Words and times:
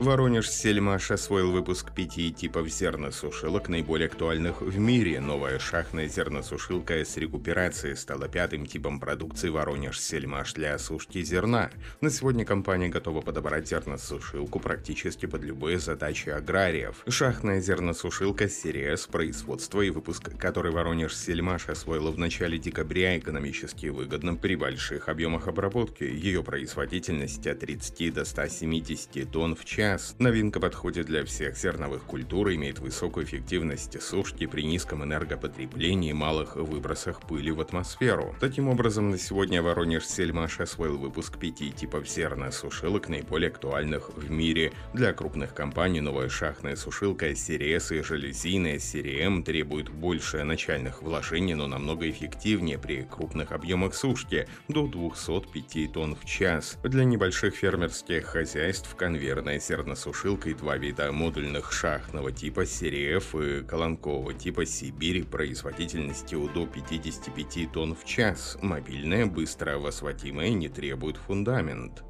Воронеж 0.00 0.48
Сельмаш 0.48 1.10
освоил 1.10 1.50
выпуск 1.50 1.92
пяти 1.92 2.30
типов 2.32 2.68
зерносушилок, 2.68 3.68
наиболее 3.68 4.06
актуальных 4.06 4.60
в 4.60 4.78
мире. 4.78 5.18
Новая 5.18 5.58
шахтная 5.58 6.06
зерносушилка 6.06 7.04
с 7.04 7.16
рекуперацией 7.16 7.96
стала 7.96 8.28
пятым 8.28 8.64
типом 8.64 9.00
продукции 9.00 9.48
Воронеж 9.48 9.98
Сельмаш 9.98 10.52
для 10.52 10.74
осушки 10.74 11.20
зерна. 11.22 11.72
На 12.00 12.10
сегодня 12.10 12.44
компания 12.44 12.88
готова 12.88 13.22
подобрать 13.22 13.68
зерносушилку 13.68 14.60
практически 14.60 15.26
под 15.26 15.42
любые 15.42 15.80
задачи 15.80 16.28
аграриев. 16.28 17.02
Шахтная 17.08 17.60
зерносушилка 17.60 18.48
серия 18.48 18.96
с 18.96 19.08
производства 19.08 19.80
и 19.80 19.90
выпуск, 19.90 20.30
который 20.38 20.70
Воронеж 20.70 21.16
Сельмаш 21.16 21.68
освоила 21.68 22.12
в 22.12 22.18
начале 22.18 22.56
декабря, 22.56 23.18
экономически 23.18 23.86
выгодным 23.86 24.36
при 24.36 24.54
больших 24.54 25.08
объемах 25.08 25.48
обработки. 25.48 26.04
Ее 26.04 26.44
производительность 26.44 27.48
от 27.48 27.58
30 27.58 28.14
до 28.14 28.24
170 28.24 29.28
тонн 29.32 29.56
в 29.56 29.64
час 29.64 29.87
час. 29.88 30.16
Новинка 30.18 30.60
подходит 30.60 31.06
для 31.06 31.24
всех 31.24 31.56
зерновых 31.56 32.02
культур, 32.02 32.52
имеет 32.52 32.78
высокую 32.78 33.24
эффективность 33.24 34.02
сушки 34.02 34.46
при 34.46 34.62
низком 34.62 35.02
энергопотреблении 35.02 36.10
и 36.10 36.12
малых 36.12 36.56
выбросах 36.56 37.20
пыли 37.22 37.50
в 37.52 37.60
атмосферу. 37.60 38.34
Таким 38.38 38.68
образом, 38.68 39.10
на 39.10 39.18
сегодня 39.18 39.62
Воронеж 39.62 40.06
Сельмаш 40.06 40.60
освоил 40.60 40.98
выпуск 40.98 41.38
пяти 41.38 41.70
типов 41.70 42.06
зерносушилок, 42.06 43.08
наиболее 43.08 43.48
актуальных 43.48 44.10
в 44.14 44.30
мире. 44.30 44.72
Для 44.92 45.14
крупных 45.14 45.54
компаний 45.54 46.02
новая 46.02 46.28
шахтная 46.28 46.76
сушилка 46.76 47.30
CRS 47.30 47.98
и 47.98 48.02
железийная 48.02 48.76
CRM 48.76 49.42
требует 49.42 49.88
больше 49.88 50.44
начальных 50.44 51.02
вложений, 51.02 51.54
но 51.54 51.66
намного 51.66 52.10
эффективнее 52.10 52.78
при 52.78 53.06
крупных 53.10 53.52
объемах 53.52 53.94
сушки– 53.94 54.46
до 54.68 54.86
205 54.86 55.92
тонн 55.92 56.14
в 56.14 56.26
час. 56.26 56.76
Для 56.82 57.04
небольших 57.04 57.54
фермерских 57.54 58.26
хозяйств 58.26 58.94
конвейерная 58.94 59.58
зерносушилка 59.58 59.77
зерносушилкой 59.78 60.54
два 60.54 60.76
вида 60.76 61.12
модульных 61.12 61.72
шахтного 61.72 62.32
типа 62.32 62.66
серии 62.66 63.16
F 63.16 63.34
и 63.36 63.62
колонкового 63.62 64.34
типа 64.34 64.66
Сибирь 64.66 65.24
производительностью 65.24 66.50
до 66.52 66.66
55 66.66 67.72
тонн 67.72 67.94
в 67.94 68.04
час. 68.04 68.58
Мобильная, 68.60 69.26
быстро 69.26 69.78
восводимая, 69.78 70.50
не 70.50 70.68
требует 70.68 71.16
фундамент. 71.16 72.02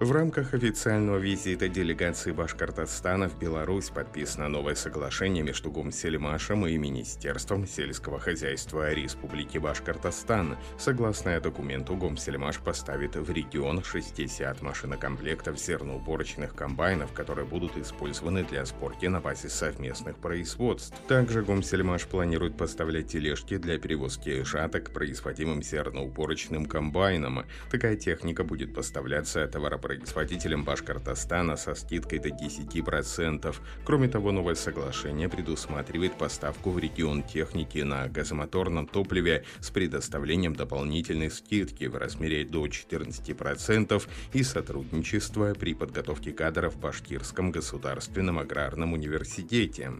В 0.00 0.12
рамках 0.12 0.54
официального 0.54 1.16
визита 1.16 1.66
делегации 1.66 2.30
Башкортостана 2.30 3.28
в 3.28 3.36
Беларусь 3.36 3.90
подписано 3.90 4.48
новое 4.48 4.76
соглашение 4.76 5.42
между 5.42 5.72
Гумсельмашем 5.72 6.68
и 6.68 6.78
Министерством 6.78 7.66
сельского 7.66 8.20
хозяйства 8.20 8.92
Республики 8.92 9.58
Башкортостан. 9.58 10.56
Согласно 10.78 11.40
документу, 11.40 11.96
Гумсельмаш 11.96 12.60
поставит 12.60 13.16
в 13.16 13.28
регион 13.32 13.82
60 13.82 14.62
машинокомплектов 14.62 15.58
зерноуборочных 15.58 16.54
комбайнов, 16.54 17.12
которые 17.12 17.44
будут 17.44 17.76
использованы 17.76 18.44
для 18.44 18.64
сборки 18.66 19.06
на 19.06 19.20
базе 19.20 19.48
совместных 19.48 20.16
производств. 20.18 20.96
Также 21.08 21.42
Гумсельмаш 21.42 22.06
планирует 22.06 22.56
поставлять 22.56 23.08
тележки 23.08 23.56
для 23.56 23.80
перевозки 23.80 24.44
жаток 24.44 24.92
производимым 24.92 25.60
зерноуборочным 25.60 26.66
комбайном. 26.66 27.46
Такая 27.68 27.96
техника 27.96 28.44
будет 28.44 28.72
поставляться 28.72 29.44
товаропроводителям 29.48 29.87
производителям 29.88 30.64
Башкортостана 30.64 31.56
со 31.56 31.74
скидкой 31.74 32.18
до 32.18 32.28
10%. 32.28 33.56
Кроме 33.84 34.08
того, 34.08 34.32
новое 34.32 34.54
соглашение 34.54 35.30
предусматривает 35.30 36.18
поставку 36.18 36.70
в 36.70 36.78
регион 36.78 37.22
техники 37.22 37.78
на 37.78 38.06
газомоторном 38.06 38.86
топливе 38.86 39.44
с 39.60 39.70
предоставлением 39.70 40.54
дополнительной 40.54 41.30
скидки 41.30 41.86
в 41.86 41.96
размере 41.96 42.44
до 42.44 42.66
14% 42.66 44.02
и 44.34 44.42
сотрудничество 44.42 45.54
при 45.54 45.72
подготовке 45.72 46.32
кадров 46.32 46.74
в 46.74 46.80
Башкирском 46.80 47.50
государственном 47.50 48.38
аграрном 48.38 48.92
университете. 48.92 49.92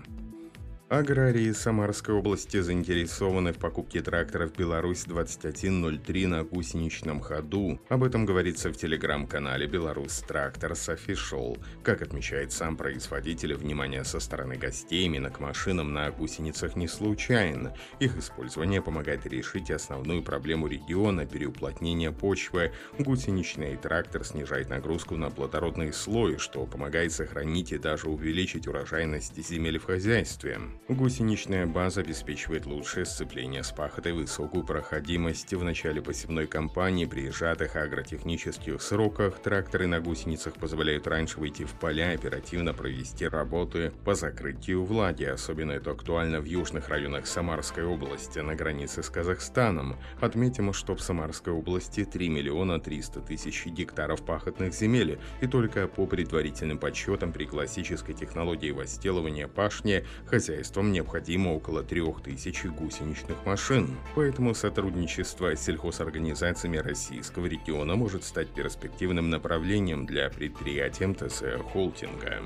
Аграрии 0.89 1.53
Самарской 1.53 2.15
области 2.15 2.63
заинтересованы 2.63 3.53
в 3.53 3.59
покупке 3.59 4.01
тракторов 4.01 4.57
«Беларусь-2103» 4.57 6.27
на 6.27 6.45
гусеничном 6.45 7.21
ходу. 7.21 7.79
Об 7.91 8.05
этом 8.05 8.25
говорится 8.25 8.71
в 8.71 8.77
телеграм-канале 8.79 9.67
«Беларусь 9.67 10.21
Тракторс 10.27 10.89
Official». 10.89 11.63
Как 11.83 12.01
отмечает 12.01 12.53
сам 12.53 12.79
производитель, 12.79 13.53
внимание 13.55 14.03
со 14.03 14.19
стороны 14.19 14.57
гостей 14.57 15.05
именно 15.05 15.29
к 15.29 15.41
машинам 15.41 15.93
на 15.93 16.11
гусеницах 16.11 16.75
не 16.75 16.89
случайно. 16.89 17.75
Их 18.01 18.17
использование 18.17 18.81
помогает 18.81 19.27
решить 19.27 19.71
основную 19.71 20.23
проблему 20.23 20.69
региона– 20.69 21.27
переуплотнение 21.31 22.13
почвы. 22.13 22.73
Гусеничный 22.99 23.77
трактор 23.77 24.25
снижает 24.25 24.71
нагрузку 24.71 25.17
на 25.17 25.29
плодородный 25.29 25.93
слой, 25.93 26.39
что 26.39 26.65
помогает 26.65 27.13
сохранить 27.13 27.73
и 27.73 27.79
даже 27.79 28.09
увеличить 28.09 28.67
урожайность 28.67 29.37
земель 29.47 29.79
в 29.79 29.85
хозяйстве. 29.85 30.59
Гусеничная 30.89 31.67
база 31.67 32.01
обеспечивает 32.01 32.65
лучшее 32.65 33.05
сцепление 33.05 33.63
с 33.63 33.73
пахотой, 33.73 34.13
высокую 34.13 34.65
проходимость 34.65 35.53
в 35.53 35.63
начале 35.63 36.01
посевной 36.01 36.47
кампании 36.47 37.05
при 37.05 37.29
сжатых 37.29 37.77
агротехнических 37.77 38.81
сроках. 38.81 39.39
Тракторы 39.43 39.87
на 39.87 40.01
гусеницах 40.01 40.55
позволяют 40.55 41.07
раньше 41.07 41.41
выйти 41.41 41.65
в 41.65 41.75
поля 41.75 42.13
и 42.13 42.15
оперативно 42.15 42.73
провести 42.73 43.29
работы 43.29 43.93
по 44.07 44.15
закрытию 44.15 44.83
влаги. 44.83 45.25
Особенно 45.25 45.73
это 45.73 45.91
актуально 45.91 46.41
в 46.41 46.47
южных 46.47 46.89
районах 46.89 47.27
Самарской 47.27 47.85
области 47.85 48.39
на 48.39 48.55
границе 48.55 49.03
с 49.03 49.11
Казахстаном. 49.11 49.97
Отметим, 50.21 50.73
что 50.73 50.97
в 50.97 51.03
Самарской 51.03 51.53
области 51.53 52.07
3 52.07 52.31
миллиона 52.31 52.81
300 52.81 53.21
тысяч 53.21 53.67
гектаров 53.67 54.25
пахотных 54.25 54.73
земель, 54.73 55.19
и 55.43 55.47
только 55.47 55.87
по 55.87 56.07
предварительным 56.07 56.79
подсчетам 56.79 57.35
при 57.35 57.45
классической 57.45 58.15
технологии 58.15 58.71
возделывания 58.71 59.49
пашни 59.49 60.07
хозяйство 60.27 60.68
хозяйствам 60.69 60.93
необходимо 60.93 61.55
около 61.55 61.83
3000 61.83 62.67
гусеничных 62.69 63.47
машин. 63.47 63.97
Поэтому 64.15 64.55
сотрудничество 64.55 65.55
с 65.55 65.65
сельхозорганизациями 65.65 66.77
российского 66.77 67.47
региона 67.47 67.97
может 67.97 68.23
стать 68.25 68.49
перспективным 68.49 69.31
направлением 69.31 70.05
для 70.05 70.29
предприятий 70.29 71.07
МТС 71.07 71.43
Холдинга. 71.73 72.43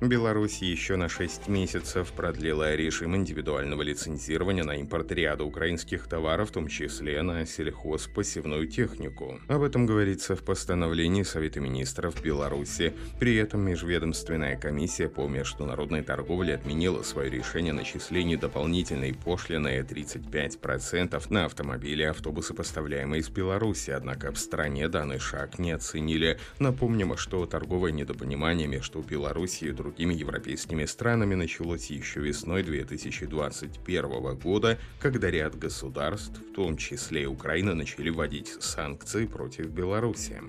Беларусь 0.00 0.62
еще 0.62 0.94
на 0.94 1.08
6 1.08 1.48
месяцев 1.48 2.12
продлила 2.12 2.76
режим 2.76 3.16
индивидуального 3.16 3.82
лицензирования 3.82 4.62
на 4.62 4.76
импорт 4.76 5.10
ряда 5.10 5.42
украинских 5.42 6.06
товаров, 6.06 6.50
в 6.50 6.52
том 6.52 6.68
числе 6.68 7.20
на 7.22 7.44
сельхозпосевную 7.44 8.68
технику. 8.68 9.40
Об 9.48 9.62
этом 9.62 9.86
говорится 9.86 10.36
в 10.36 10.44
постановлении 10.44 11.24
Совета 11.24 11.58
министров 11.58 12.22
Беларуси. 12.22 12.94
При 13.18 13.34
этом 13.34 13.62
Межведомственная 13.62 14.56
комиссия 14.56 15.08
по 15.08 15.26
международной 15.26 16.02
торговле 16.02 16.54
отменила 16.54 17.02
свое 17.02 17.28
решение 17.28 17.72
о 17.72 17.76
начислении 17.76 18.36
дополнительной 18.36 19.14
пошлины 19.14 19.80
35% 19.80 21.20
на 21.28 21.46
автомобили 21.46 22.04
и 22.04 22.06
автобусы, 22.06 22.54
поставляемые 22.54 23.20
из 23.20 23.30
Беларуси. 23.30 23.90
Однако 23.90 24.30
в 24.30 24.38
стране 24.38 24.88
данный 24.88 25.18
шаг 25.18 25.58
не 25.58 25.72
оценили. 25.72 26.38
Напомним, 26.60 27.16
что 27.16 27.44
торговое 27.46 27.90
недопонимание 27.90 28.68
между 28.68 29.00
Беларусью 29.00 29.70
и 29.70 29.72
другими 29.72 29.87
другими 29.88 30.12
европейскими 30.12 30.84
странами 30.84 31.34
началось 31.34 31.86
еще 31.86 32.20
весной 32.20 32.62
2021 32.62 34.36
года, 34.36 34.78
когда 35.00 35.30
ряд 35.30 35.58
государств, 35.58 36.38
в 36.38 36.52
том 36.54 36.76
числе 36.76 37.22
и 37.22 37.26
Украина, 37.26 37.74
начали 37.74 38.10
вводить 38.10 38.48
санкции 38.62 39.24
против 39.24 39.68
Беларуси. 39.68 40.42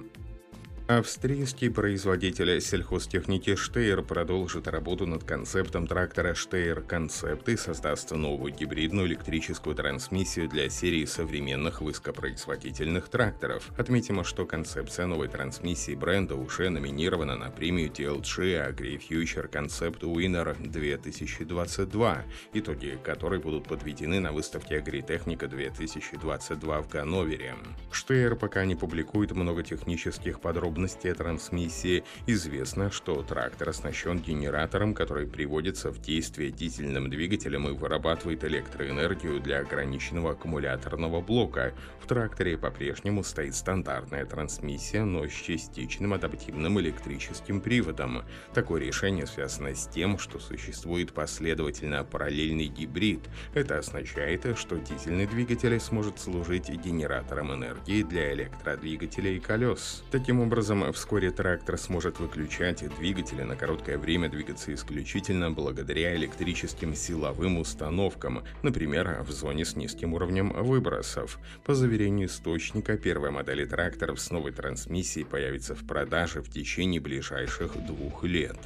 Австрийский 0.90 1.70
производитель 1.70 2.60
сельхозтехники 2.60 3.56
Штейр 3.56 4.02
продолжит 4.02 4.68
работу 4.68 5.06
над 5.06 5.24
концептом 5.24 5.86
трактора 5.86 6.34
Штейр 6.34 6.82
Концепт 6.82 7.48
и 7.48 7.58
создаст 7.58 8.10
новую 8.10 8.52
гибридную 8.56 9.06
электрическую 9.06 9.76
трансмиссию 9.76 10.50
для 10.50 10.68
серии 10.72 11.06
современных 11.06 11.82
высокопроизводительных 11.82 13.08
тракторов. 13.08 13.70
Отметим, 13.78 14.24
что 14.24 14.48
концепция 14.48 15.06
новой 15.06 15.28
трансмиссии 15.28 15.94
бренда 15.94 16.34
уже 16.34 16.72
номинирована 16.72 17.38
на 17.38 17.52
премию 17.52 17.92
TLG 17.92 18.74
AgriFuture 18.74 19.48
Concept 19.48 20.00
Winner 20.00 20.56
2022, 20.60 22.24
итоги 22.54 22.98
которой 23.04 23.40
будут 23.40 23.68
подведены 23.68 24.20
на 24.20 24.32
выставке 24.32 24.78
Агритехника 24.78 25.48
2022 25.48 26.82
в 26.82 26.90
Ганновере. 26.90 27.54
Штейр 27.92 28.36
пока 28.36 28.66
не 28.66 28.74
публикует 28.74 29.34
много 29.34 29.62
технических 29.62 30.42
подробностей 30.42 30.79
подробности 30.80 31.14
трансмиссии, 31.14 32.04
известно, 32.26 32.90
что 32.90 33.22
трактор 33.22 33.70
оснащен 33.70 34.20
генератором, 34.20 34.94
который 34.94 35.28
приводится 35.28 35.92
в 35.92 36.00
действие 36.00 36.52
дизельным 36.52 37.10
двигателем 37.10 37.68
и 37.68 37.72
вырабатывает 37.72 38.46
электроэнергию 38.46 39.42
для 39.42 39.60
ограниченного 39.60 40.32
аккумуляторного 40.32 41.20
блока. 41.22 41.74
В 42.02 42.08
тракторе 42.08 42.58
по-прежнему 42.58 43.24
стоит 43.24 43.56
стандартная 43.56 44.26
трансмиссия, 44.26 45.04
но 45.04 45.28
с 45.28 45.32
частичным 45.32 46.14
адаптивным 46.14 46.80
электрическим 46.80 47.60
приводом. 47.60 48.24
Такое 48.54 48.82
решение 48.82 49.28
связано 49.28 49.76
с 49.76 49.86
тем, 49.88 50.18
что 50.18 50.40
существует 50.40 51.12
последовательно 51.12 52.06
параллельный 52.06 52.68
гибрид. 52.68 53.20
Это 53.54 53.80
означает, 53.80 54.58
что 54.58 54.78
дизельный 54.78 55.28
двигатель 55.28 55.78
сможет 55.80 56.20
служить 56.20 56.70
генератором 56.70 57.54
энергии 57.54 58.04
для 58.04 58.34
электродвигателя 58.34 59.32
и 59.32 59.40
колес. 59.40 60.04
Таким 60.12 60.40
образом, 60.40 60.69
вскоре 60.94 61.32
трактор 61.32 61.78
сможет 61.78 62.20
выключать 62.20 62.84
двигатели 62.98 63.42
на 63.44 63.56
короткое 63.56 63.98
время 63.98 64.30
двигаться 64.30 64.74
исключительно 64.74 65.52
благодаря 65.52 66.16
электрическим 66.16 66.96
силовым 66.96 67.58
установкам, 67.58 68.44
например, 68.62 69.22
в 69.24 69.32
зоне 69.32 69.66
с 69.66 69.76
низким 69.76 70.14
уровнем 70.14 70.52
выбросов. 70.52 71.40
По 71.66 71.74
заверению 71.74 72.28
источника, 72.28 72.98
первая 72.98 73.32
модель 73.32 73.68
тракторов 73.68 74.20
с 74.20 74.32
новой 74.32 74.52
трансмиссией 74.52 75.26
появится 75.26 75.76
в 75.76 75.86
продаже 75.86 76.42
в 76.42 76.50
течение 76.50 77.02
ближайших 77.02 77.74
двух 77.86 78.24
лет. 78.24 78.58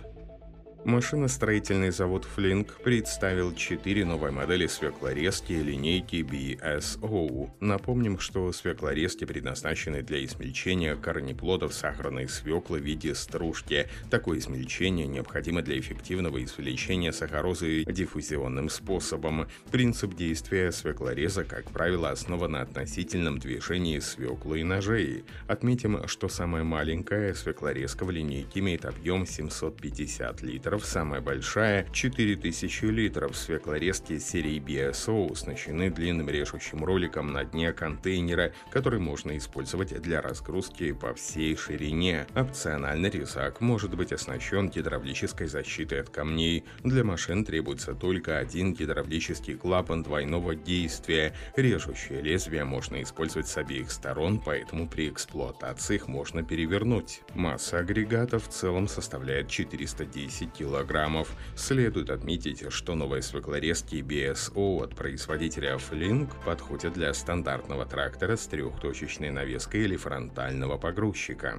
Машиностроительный 0.85 1.91
завод 1.91 2.27
Flink 2.35 2.81
представил 2.83 3.55
четыре 3.55 4.03
новые 4.03 4.33
модели 4.33 4.67
свеклорезки 4.67 5.53
линейки 5.53 6.17
BSO. 6.17 7.51
Напомним, 7.61 8.19
что 8.19 8.51
свеклорезки 8.51 9.23
предназначены 9.23 10.01
для 10.01 10.23
измельчения 10.25 10.97
корнеплодов 10.97 11.73
сахарной 11.73 12.27
свеклы 12.27 12.79
в 12.79 12.83
виде 12.83 13.15
стружки. 13.15 13.87
Такое 14.09 14.39
измельчение 14.39 15.07
необходимо 15.07 15.61
для 15.61 15.79
эффективного 15.79 16.43
извлечения 16.43 17.13
сахарозы 17.13 17.85
диффузионным 17.85 18.67
способом. 18.67 19.47
Принцип 19.71 20.15
действия 20.15 20.73
свеклореза, 20.73 21.45
как 21.45 21.71
правило, 21.71 22.09
основан 22.09 22.51
на 22.51 22.61
относительном 22.61 23.39
движении 23.39 23.99
свеклы 23.99 24.59
и 24.59 24.63
ножей. 24.63 25.23
Отметим, 25.47 26.09
что 26.09 26.27
самая 26.27 26.65
маленькая 26.65 27.33
свеклорезка 27.33 28.03
в 28.03 28.11
линейке 28.11 28.59
имеет 28.59 28.83
объем 28.83 29.25
750 29.25 30.41
литров 30.41 30.72
литров, 30.73 30.85
самая 30.85 31.21
большая– 31.21 31.87
4000 31.93 32.85
литров. 32.85 33.37
Свеклорезки 33.37 34.17
серии 34.17 34.59
BSO 34.59 35.31
оснащены 35.31 35.91
длинным 35.91 36.29
режущим 36.29 36.83
роликом 36.83 37.31
на 37.31 37.43
дне 37.43 37.73
контейнера, 37.73 38.53
который 38.71 38.99
можно 38.99 39.37
использовать 39.37 40.01
для 40.01 40.21
разгрузки 40.21 40.91
по 40.93 41.13
всей 41.13 41.55
ширине. 41.55 42.25
Опционально 42.33 43.07
резак 43.07 43.61
может 43.61 43.95
быть 43.95 44.11
оснащен 44.11 44.69
гидравлической 44.69 45.45
защитой 45.45 46.01
от 46.01 46.09
камней. 46.09 46.63
Для 46.83 47.03
машин 47.03 47.45
требуется 47.45 47.93
только 47.93 48.39
один 48.39 48.73
гидравлический 48.73 49.53
клапан 49.55 50.01
двойного 50.01 50.55
действия. 50.55 51.33
Режущее 51.55 52.21
лезвие 52.21 52.63
можно 52.63 53.01
использовать 53.03 53.47
с 53.47 53.57
обеих 53.57 53.91
сторон, 53.91 54.41
поэтому 54.43 54.87
при 54.87 55.09
эксплуатации 55.09 55.95
их 55.95 56.07
можно 56.07 56.43
перевернуть. 56.43 57.21
Масса 57.35 57.77
агрегата 57.79 58.39
в 58.39 58.49
целом 58.49 58.87
составляет 58.87 59.49
410 59.49 60.51
кг 60.53 60.62
килограммов. 60.63 61.29
Следует 61.55 62.09
отметить, 62.09 62.71
что 62.71 62.95
новые 62.95 63.21
свеклорезки 63.21 63.95
BSO 63.95 64.83
от 64.83 64.95
производителя 64.95 65.75
Flink 65.75 66.29
подходят 66.45 66.93
для 66.93 67.13
стандартного 67.13 67.85
трактора 67.85 68.37
с 68.37 68.47
трехточечной 68.47 69.29
навеской 69.29 69.81
или 69.81 69.97
фронтального 69.97 70.77
погрузчика. 70.77 71.57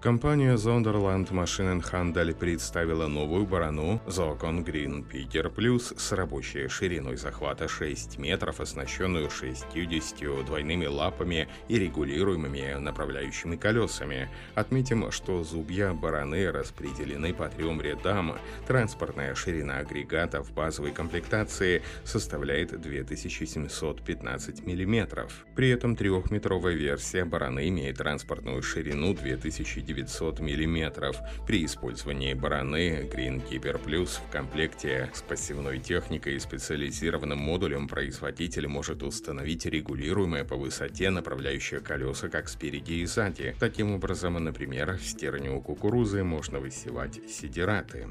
Компания 0.00 0.56
Zonderland 0.56 1.30
Maschinenhandel 1.30 2.34
представила 2.34 3.06
новую 3.06 3.44
барану 3.44 4.00
Zocon 4.06 4.64
Green 4.64 5.04
Peter 5.06 5.54
Plus 5.54 5.94
с 5.98 6.12
рабочей 6.12 6.68
шириной 6.68 7.18
захвата 7.18 7.68
6 7.68 8.16
метров, 8.16 8.60
оснащенную 8.60 9.28
60 9.28 10.46
двойными 10.46 10.86
лапами 10.86 11.48
и 11.68 11.78
регулируемыми 11.78 12.78
направляющими 12.78 13.56
колесами. 13.56 14.30
Отметим, 14.54 15.12
что 15.12 15.44
зубья 15.44 15.92
бараны 15.92 16.50
распределены 16.50 17.34
по 17.34 17.50
трем 17.50 17.82
рядам. 17.82 18.38
Транспортная 18.66 19.34
ширина 19.34 19.80
агрегата 19.80 20.42
в 20.42 20.50
базовой 20.54 20.92
комплектации 20.92 21.82
составляет 22.04 22.80
2715 22.80 24.66
мм. 24.66 25.28
При 25.54 25.68
этом 25.68 25.94
трехметровая 25.94 26.72
версия 26.72 27.26
бараны 27.26 27.68
имеет 27.68 27.98
транспортную 27.98 28.62
ширину 28.62 29.12
2000 29.12 29.89
900 29.94 30.40
мм. 30.40 31.12
При 31.46 31.64
использовании 31.64 32.34
бараны 32.34 33.08
Greenkeeper 33.12 33.82
Plus 33.82 34.20
в 34.28 34.32
комплекте 34.32 35.10
с 35.12 35.22
пассивной 35.22 35.80
техникой 35.80 36.36
и 36.36 36.38
специализированным 36.38 37.38
модулем 37.38 37.88
производитель 37.88 38.68
может 38.68 39.02
установить 39.02 39.66
регулируемое 39.66 40.44
по 40.44 40.56
высоте 40.56 41.10
направляющее 41.10 41.80
колеса 41.80 42.28
как 42.28 42.48
спереди 42.48 42.92
и 42.92 43.06
сзади. 43.06 43.56
Таким 43.58 43.92
образом, 43.92 44.34
например, 44.42 44.96
в 44.96 45.02
стерню 45.02 45.60
кукурузы 45.60 46.22
можно 46.22 46.60
высевать 46.60 47.20
сидираты. 47.28 48.08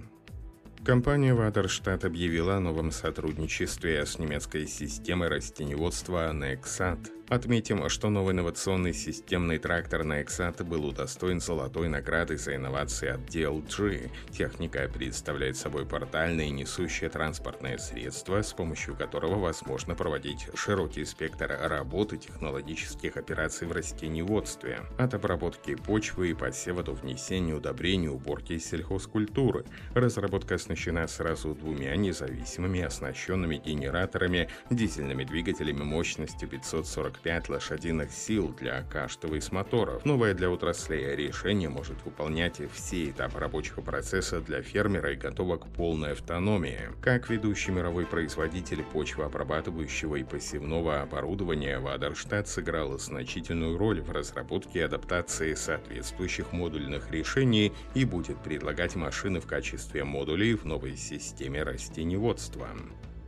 Компания 0.83 1.33
Ватерштадт 1.33 2.05
объявила 2.05 2.55
о 2.55 2.59
новом 2.59 2.91
сотрудничестве 2.91 4.05
с 4.05 4.17
немецкой 4.17 4.65
системой 4.65 5.27
растеневодства 5.27 6.31
Nexat. 6.33 7.18
Отметим, 7.29 7.87
что 7.89 8.09
новый 8.09 8.33
инновационный 8.33 8.91
системный 8.91 9.59
трактор 9.59 10.01
Nexat 10.01 10.63
был 10.63 10.83
удостоен 10.87 11.39
золотой 11.39 11.87
награды 11.87 12.37
за 12.37 12.55
инновации 12.55 13.09
от 13.09 13.19
DLG. 13.19 14.09
Техника 14.31 14.89
представляет 14.91 15.55
собой 15.55 15.85
портальное 15.85 16.49
несущее 16.49 17.07
транспортное 17.11 17.77
средство, 17.77 18.41
с 18.41 18.51
помощью 18.51 18.95
которого 18.95 19.35
возможно 19.35 19.93
проводить 19.93 20.47
широкий 20.55 21.05
спектр 21.05 21.55
работы 21.65 22.17
технологических 22.17 23.15
операций 23.15 23.67
в 23.67 23.73
растениеводстве. 23.73 24.79
От 24.97 25.13
обработки 25.13 25.75
почвы 25.75 26.31
и 26.31 26.33
посева 26.33 26.81
до 26.81 26.93
внесения 26.93 27.53
удобрений, 27.53 28.09
уборки 28.09 28.57
сельхозкультуры. 28.57 29.65
Разработка 29.93 30.55
оснащена 30.55 31.07
сразу 31.07 31.53
двумя 31.53 31.95
независимыми 31.95 32.81
оснащенными 32.81 33.57
генераторами, 33.57 34.49
дизельными 34.71 35.25
двигателями 35.25 35.83
мощностью 35.83 36.49
540 36.49 37.18
45 37.19 37.49
лошадиных 37.49 38.11
сил 38.11 38.53
для 38.57 38.81
каждого 38.83 39.35
из 39.35 39.51
моторов. 39.51 40.05
Новое 40.05 40.33
для 40.33 40.49
отрасли 40.49 41.15
решение 41.15 41.69
может 41.69 42.03
выполнять 42.05 42.61
все 42.71 43.09
этапы 43.09 43.39
рабочего 43.39 43.81
процесса 43.81 44.39
для 44.41 44.61
фермера 44.61 45.11
и 45.11 45.15
готово 45.17 45.57
к 45.57 45.67
полной 45.67 46.13
автономии. 46.13 46.79
Как 47.01 47.29
ведущий 47.29 47.71
мировой 47.71 48.05
производитель 48.05 48.83
почвообрабатывающего 48.83 50.15
и 50.15 50.23
посевного 50.23 51.01
оборудования, 51.01 51.79
Вадерштадт 51.79 52.47
сыграл 52.47 52.97
значительную 52.97 53.77
роль 53.77 54.01
в 54.01 54.11
разработке 54.11 54.79
и 54.79 54.83
адаптации 54.83 55.53
соответствующих 55.53 56.53
модульных 56.53 57.11
решений 57.11 57.73
и 57.95 58.05
будет 58.05 58.37
предлагать 58.41 58.95
машины 58.95 59.41
в 59.41 59.47
качестве 59.47 60.03
модулей 60.03 60.53
в 60.53 60.65
новой 60.65 60.95
системе 60.95 61.63
растеневодства. 61.63 62.69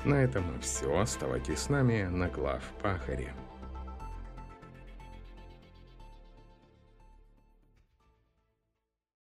На 0.06 0.24
этом 0.24 0.44
все. 0.62 0.98
Оставайтесь 0.98 1.60
с 1.60 1.70
нами 1.70 2.04
на 2.04 2.28
глав 2.28 2.64
Пахаре. 2.82 3.34